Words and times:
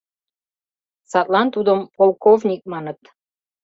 Садлан 1.11 1.47
тудым 1.55 1.79
полковник 1.97 2.61
маныт. 2.71 2.99